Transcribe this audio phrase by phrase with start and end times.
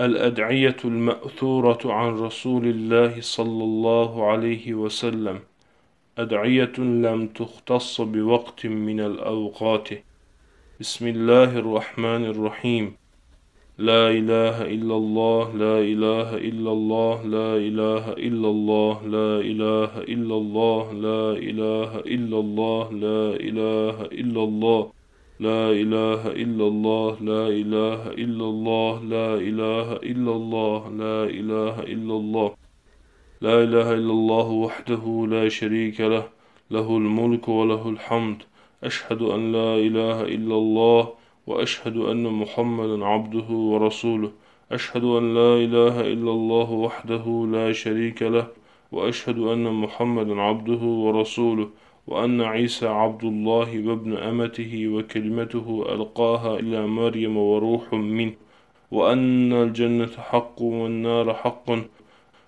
[0.00, 5.38] الأدعية المأثورة عن رسول الله صلى الله عليه وسلم
[6.18, 9.88] أدعية لم تختص بوقت من الأوقات.
[10.80, 12.96] بسم الله الرحمن الرحيم.
[13.78, 20.34] لا إله إلا الله لا إله إلا الله لا إله إلا الله لا إله إلا
[20.36, 24.95] الله لا إله إلا الله لا إله إلا الله.
[25.40, 32.14] لا إله إلا الله لا إله إلا الله لا إله إلا الله لا إله إلا
[32.16, 32.54] الله.
[33.40, 36.28] لا إله إلا الله وحده لا شريك له
[36.70, 38.42] له الملك وله الحمد.
[38.84, 41.08] أشهد أن لا إله إلا الله
[41.46, 44.30] وأشهد أن محمدا عبده ورسوله.
[44.72, 48.46] أشهد أن لا إله إلا الله وحده لا شريك له
[48.92, 51.68] وأشهد أن محمدا عبده ورسوله.
[52.06, 58.32] وأن عيسى عبد الله وابن أمته وكلمته ألقاها إلى مريم وروح منه
[58.90, 61.66] وأن الجنة حق والنار حق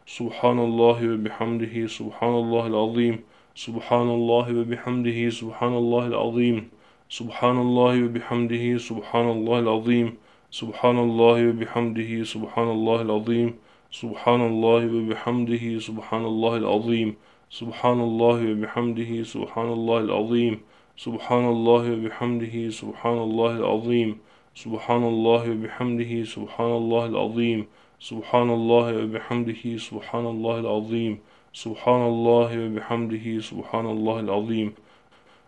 [0.06, 3.20] سبحان الله وبحمده سبحان الله العظيم
[3.54, 6.68] سبحان الله وبحمده سبحان الله العظيم
[7.10, 10.08] سبحان الله وبحمده سبحان الله العظيم
[10.50, 13.48] سبحان الله وبحمده سبحان الله العظيم
[13.90, 17.16] سبحان الله وبحمده سبحان الله العظيم
[17.50, 20.60] سبحان الله وبحمده سبحان الله العظيم.
[20.96, 24.10] سبحان الله وبحمده سبحان الله العظيم.
[24.54, 27.66] سبحان الله وبحمده سبحان الله العظيم.
[28.00, 31.18] سبحان الله وبحمده سبحان الله العظيم.
[31.52, 34.68] سبحان الله وبحمده سبحان الله العظيم.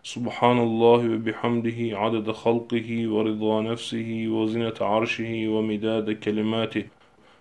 [0.03, 6.83] سبحان الله وبحمده عدد خلقه ورضا نفسه وزنة عرشه ومداد كلماته.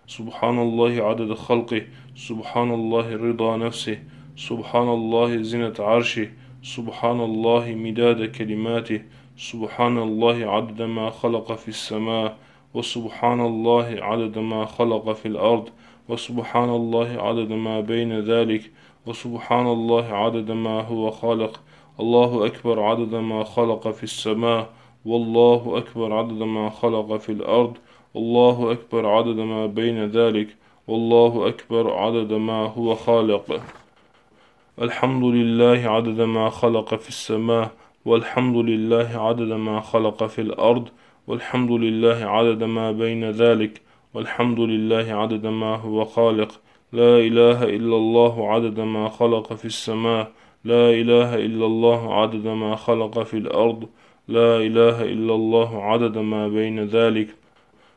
[0.07, 1.83] سبحان الله عدد خلقه.
[2.29, 4.20] سبحان الله رضا نفسه.
[4.49, 6.29] سبحان الله زنة عرشه
[6.63, 9.01] سبحان الله مداد كلماته
[9.37, 12.37] سبحان الله عدد ما خلق في السماء
[12.75, 15.69] وسبحان الله عدد ما خلق في الأرض
[16.09, 18.71] وسبحان الله عدد ما بين ذلك
[19.07, 21.61] وسبحان الله عدد ما هو خالق.
[22.01, 24.71] الله أكبر عدد ما خلق في السماء
[25.05, 27.77] والله أكبر عدد ما خلق في الأرض
[28.17, 30.49] الله أكبر عدد ما بين ذلك
[30.89, 33.80] والله أكبر عدد ما هو خالق.
[34.81, 37.71] الحمد لله عدد ما خلق في السماء
[38.05, 40.89] والحمد لله عدد ما خلق في الأرض
[41.27, 43.83] والحمد لله عدد ما بين ذلك
[44.15, 46.61] والحمد لله عدد ما هو خالق.
[46.93, 50.33] لا إله إلا الله عدد ما خلق في السماء
[50.65, 53.89] لا إله إلا الله عدد ما خلق في الأرض
[54.29, 57.29] لا إله إلا الله عدد ما بين ذلك.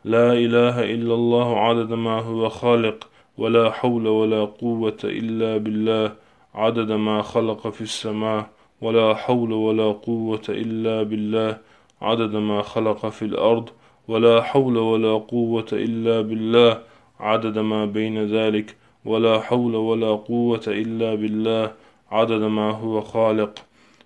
[0.05, 6.23] لا إله إلا الله عدد ما هو خالق ولا حول ولا قوة إلا بالله.
[6.55, 8.49] عدد ما خلق في السماء
[8.81, 11.57] ولا حول ولا قوة إلا بالله.
[12.01, 13.69] عدد ما خلق في الأرض
[14.07, 16.81] ولا حول ولا قوة إلا بالله.
[17.19, 18.75] عدد ما بين ذلك
[19.05, 21.71] ولا حول ولا قوة إلا بالله.
[22.11, 23.53] عدد ما هو خالق.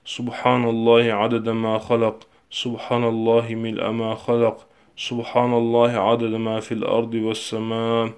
[0.06, 2.28] سبحان الله عدد ما خلق.
[2.52, 4.58] سبحان الله ملء ما خلق.
[4.98, 8.10] سبحان الله عدد ما في الأرض والسماء.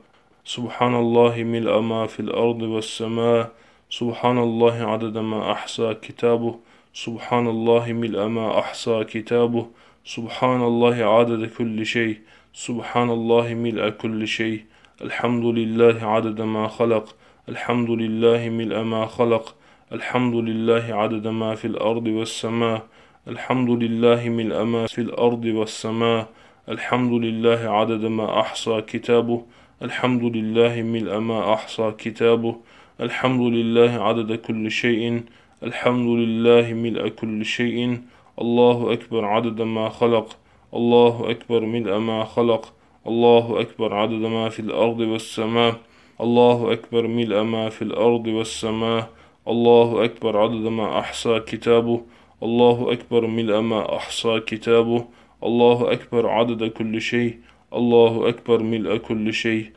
[0.46, 3.52] سبحان الله ملء ما في الأرض والسماء.
[3.90, 6.60] سبحان الله عدد ما أحصى كتابه
[6.94, 9.68] سبحان الله ملء ما أحصى كتابه
[10.06, 12.18] سبحان الله عدد كل شيء
[12.54, 14.64] سبحان الله ملء كل شيء.
[15.02, 17.16] الحمد لله عدد ما خلق
[17.50, 19.56] الحمد لله ملء ما خلق
[19.92, 22.88] الحمد لله عدد ما في الأرض والسماء
[23.28, 26.30] الحمد لله ملء ما في الأرض والسماء
[26.70, 29.46] الحمد لله عدد ما أحصى كتابه
[29.82, 32.56] الحمد لله ملء ما أحصى كتابه
[33.02, 35.24] الحمد لله عدد كل شيء
[35.64, 37.98] الحمد لله ملء كل شيء
[38.42, 40.38] الله أكبر عدد ما خلق
[40.74, 42.74] الله أكبر ملء ما خلق
[43.08, 45.76] الله أكبر عدد ما في الأرض والسماء
[46.22, 49.10] الله أكبر ملء ما في الأرض والسماء
[49.48, 52.02] الله أكبر عدد ما أحصى كتابه
[52.44, 55.06] الله أكبر ملء ما أحصى كتابه
[55.44, 57.38] الله أكبر عدد كل شيء
[57.74, 59.72] الله أكبر ملء كل شيء.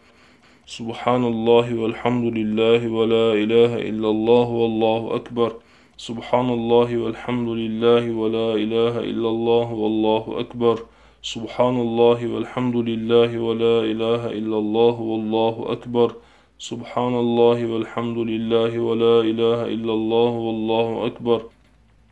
[0.66, 5.52] سبحان الله والحمد لله ولا إله إلا الله والله أكبر
[5.96, 10.76] سبحان الله والحمد لله ولا إله إلا الله والله أكبر
[11.22, 16.08] سبحان الله والحمد لله ولا إله إلا الله والله أكبر
[16.58, 21.40] سبحان الله والحمد لله ولا إله إلا الله والله أكبر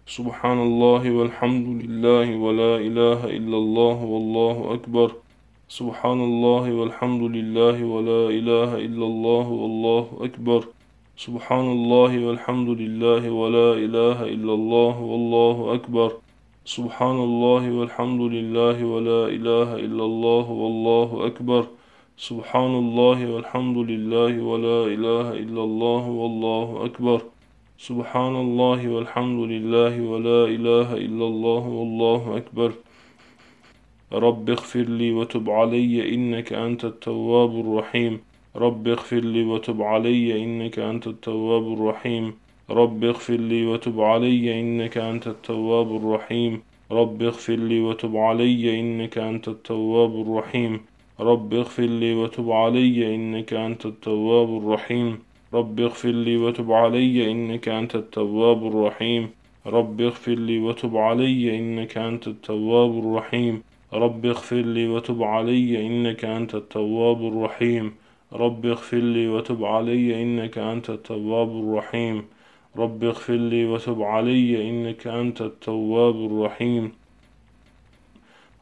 [0.07, 5.09] سبحان الله والحمد لله ولا إله إلا الله والله أكبر
[5.79, 10.61] سبحان الله والحمد لله ولا إله إلا الله والله أكبر
[11.17, 16.11] سبحان الله والحمد لله ولا إله إلا الله والله أكبر
[16.65, 21.63] سبحان الله والحمد لله ولا إله إلا الله والله أكبر
[22.29, 27.21] سبحان الله والحمد لله ولا إله إلا الله والله أكبر
[27.89, 32.71] سبحان الله والحمد لله ولا إله إلا الله والله أكبر
[34.13, 38.19] رب اغفر لي وتب علي إنك أنت التواب الرحيم.
[38.57, 42.33] رب اغفر لي وتب علي إنك أنت التواب الرحيم.
[42.71, 46.63] رب اغفر لي وتب علي إنك أنت التواب الرحيم.
[46.93, 50.81] رب اغفر لي وتب علي إنك أنت التواب الرحيم.
[51.21, 55.19] رب اغفر لي وتب علي إنك أنت التواب الرحيم.
[55.55, 59.29] رب اغفر لي وتب علي إنك أنت التواب الرحيم.
[59.67, 63.63] رب اغفر لي وتب علي إنك أنت التواب الرحيم.
[63.95, 67.95] رب اغفر لي وتب علي إنك أنت التواب الرحيم.
[68.33, 72.25] رب اغفر لي وتب علي إنك أنت التواب الرحيم.
[72.77, 76.93] رب اغفر لي وتب علي إنك أنت التواب الرحيم.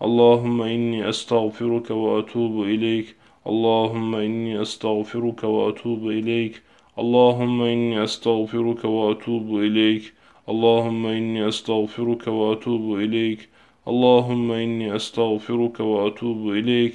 [0.03, 3.17] اللهم إني أستغفرك وأتوب إليك.
[3.47, 6.63] اللهم إني أستغفرك وأتوب إليك.
[6.99, 10.03] اللهم إني أستغفرك وأتوب إليك.
[10.49, 13.49] اللهم إني أستغفرك وأتوب إليك.
[13.89, 16.95] اللهم إني أستغفرك وأتوب إليك.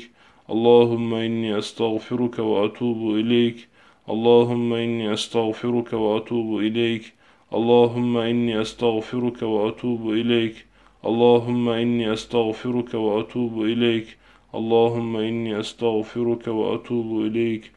[0.50, 3.68] اللهم إني أستغفرك وأتوب إليك.
[4.10, 7.14] اللهم إني أستغفرك وأتوب إليك.
[7.54, 10.56] اللهم إني أستغفرك وأتوب إليك.
[11.06, 14.08] اللهم إني أستغفرك وأتوب إليك.
[14.56, 17.72] اللهم إني أستغفرك وأتوب إليك.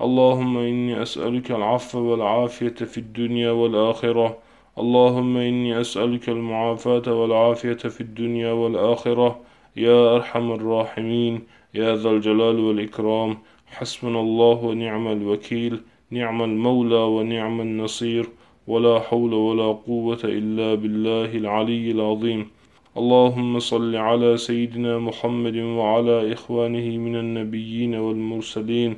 [0.00, 4.45] اللهم إني أسألك العفو والعافية في الدنيا والآخرة.
[4.78, 9.40] اللهم إني أسألك المعافاة والعافية في الدنيا والآخرة.
[9.76, 11.42] يا أرحم الراحمين.
[11.74, 13.38] يا ذا الجلال والإكرام.
[13.66, 15.80] حسبنا الله ونعم الوكيل.
[16.10, 18.28] نعم المولى ونعم النصير.
[18.66, 22.50] ولا حول ولا قوة إلا بالله العلي العظيم.
[22.96, 28.96] اللهم صل على سيدنا محمد وعلى إخوانه من النبيين والمرسلين.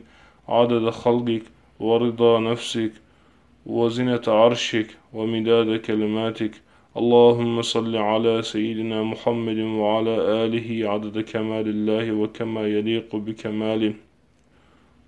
[0.48, 1.42] عدد خلقك
[1.80, 2.92] ورضا نفسك
[3.66, 4.97] وزنة عرشك.
[5.12, 6.50] ومداد كلماتك.
[6.96, 10.14] اللهم صل على سيدنا محمد وعلى
[10.44, 13.94] آله عدد كمال الله وكما يليق بكماله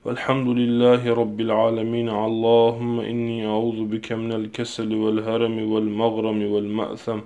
[0.04, 2.08] والحمد لله رب العالمين.
[2.08, 7.20] اللهم إني أعوذ بك من الكسل والهرم والمغرم والمأثم.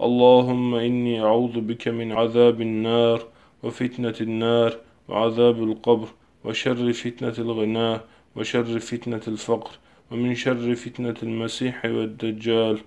[0.00, 3.18] اللهم إني أعوذ بك من عذاب النار
[3.62, 4.72] وفتنة النار
[5.08, 6.08] وعذاب القبر
[6.44, 8.04] وشر فتنة الغناء
[8.36, 9.70] وشر فتنة الفقر
[10.14, 12.78] ومن شر فتنة المسيح والدجال.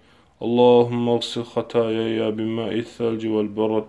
[0.41, 3.85] اللهم اغسل خطاياي بماء الثلج والبرد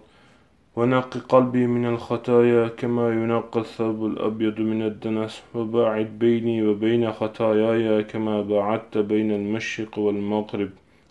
[0.76, 8.42] ونق قلبي من الخطايا كما ينقى الثوب الأبيض من الدنس وباعد بيني وبين خطاياي كما
[8.42, 10.70] باعدت بين المشرق والمغرب.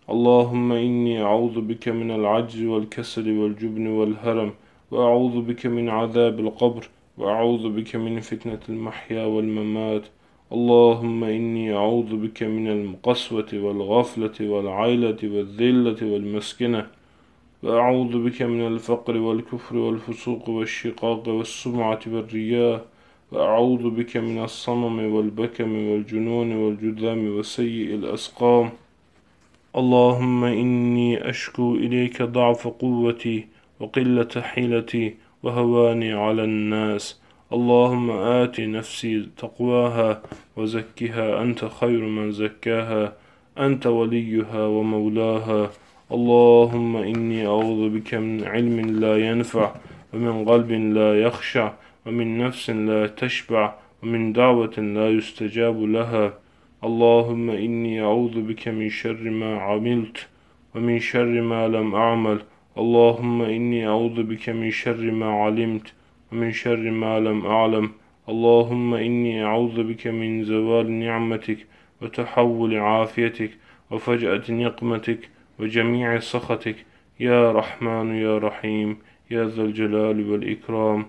[0.09, 4.51] اللهم إني أعوذ بك من العجز والكسل والجبن والهرم
[4.91, 10.05] وأعوذ بك من عذاب القبر وأعوذ بك من فتنة المحيا والممات.
[10.51, 16.87] اللهم إني أعوذ بك من القسوة والغفلة والعيلة والذلة والمسكنة
[17.63, 22.85] وأعوذ بك من الفقر والكفر والفسوق والشقاق والسمعة والرياء
[23.31, 28.69] وأعوذ بك من الصمم والبكم والجنون والجذام وسيء الأسقام.
[29.75, 33.47] اللهم إني أشكو إليك ضعف قوتي
[33.79, 37.26] وقلة حيلتي وهواني على الناس.
[37.53, 40.21] اللهم آت نفسي تقواها
[40.57, 43.13] وزكها أنت خير من زكاها
[43.57, 45.69] أنت وليها ومولاها.
[46.11, 49.75] اللهم إني أعوذ بك من علم لا ينفع
[50.13, 51.71] ومن قلب لا يخشع
[52.05, 56.33] ومن نفس لا تشبع ومن دعوة لا يستجاب لها.
[56.83, 60.27] اللهم إني أعوذ بك من شر ما عملت
[60.75, 62.39] ومن شر ما لم أعمل.
[62.77, 65.93] اللهم إني أعوذ بك من شر ما علمت
[66.31, 67.91] ومن شر ما لم أعلم.
[68.29, 71.57] اللهم إني أعوذ بك من زوال نعمتك
[72.01, 73.51] وتحول عافيتك
[73.91, 75.29] وفجأة نقمتك
[75.59, 76.75] وجميع سخطك.
[77.19, 78.97] يا رحمن يا رحيم
[79.31, 81.05] يا ذا الجلال والإكرام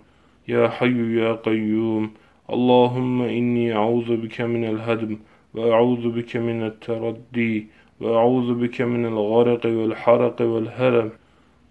[0.48, 2.10] يا حي يا قيوم.
[2.50, 5.18] اللهم إني أعوذ بك من الهدم
[5.54, 7.66] وأعوذ بك من التردي
[8.00, 11.10] وأعوذ بك من الغرق والحرق والهرم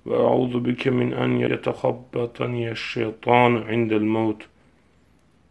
[0.08, 4.42] وأعوذ بك من أن يتخبطني الشيطان عند الموت.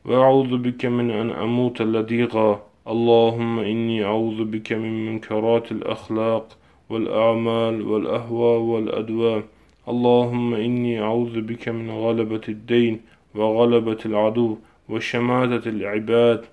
[0.05, 2.63] وأعوذ بك من أن أموت لديغا.
[2.89, 6.47] اللهم إني أعوذ بك من منكرات الأخلاق
[6.91, 9.43] والأعمال والأهواء والأدواء
[9.89, 13.01] اللهم إني أعوذ بك من غلبة الدين
[13.35, 14.57] وغلبة العدو
[14.89, 16.45] وشماتة العباد.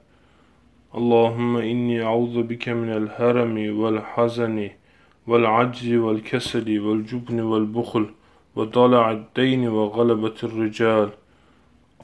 [0.98, 4.70] اللهم إني أعوذ بك من الهرم والحزن
[5.28, 8.06] والعجز والكسل والجبن والبخل
[8.56, 11.10] وضلع الدين وغلبة الرجال.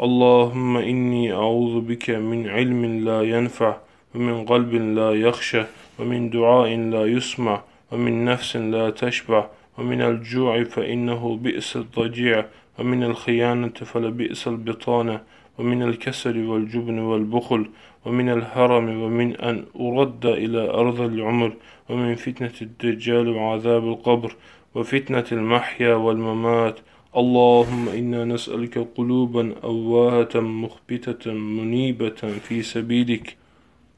[0.01, 3.77] اللهم إني أعوذ بك من علم لا ينفع
[4.15, 5.63] ومن قلب لا يخشى
[5.99, 7.61] ومن دعاء لا يسمع
[7.91, 9.47] ومن نفس لا تشبع.
[9.77, 12.45] ومن الجوع فإنه بئس الضجيع
[12.79, 15.21] ومن الخيانة فلبئس البطانة.
[15.59, 17.69] ومن الكسل والجبن والبخل
[18.06, 21.53] ومن الهرم ومن أن أرد إلى أرض العمر
[21.89, 24.36] ومن فتنة الدجال وعذاب القبر
[24.75, 26.79] وفتنة المحيا والممات.
[27.18, 33.38] اللهم إنا نسألك قلوبا أواهة مخبتة منيبة في سبيلك.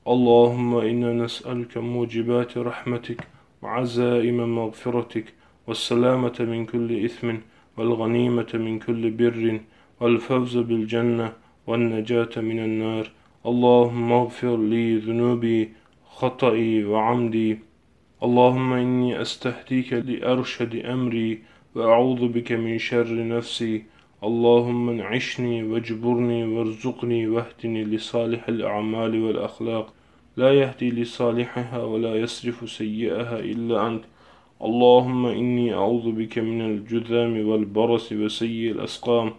[0.07, 3.27] اللهم إنا نسألك موجبات رحمتك
[3.61, 5.25] وعزائم مغفرتك
[5.67, 7.33] والسلامة من كل إثم
[7.77, 9.59] والغنيمة من كل بر
[9.99, 11.33] والفوز بالجنة
[11.67, 13.11] والنجاة من النار.
[13.45, 15.69] اللهم اغفر لي ذنوبي
[16.05, 17.59] خطئي وعمدي.
[18.23, 21.39] اللهم إني أستهديك لأرشد أمري
[21.75, 23.83] وأعوذ بك من شر نفسي.
[24.23, 29.93] اللهم انعشني واجبرني وارزقني واهدني لصالح الأعمال والأخلاق.
[30.37, 34.03] لا يهدي لصالحها ولا يصرف سيئها إلا أنت.
[34.63, 39.33] اللهم إني أعوذ بك من الجذام والبرص وسيء الأسقام.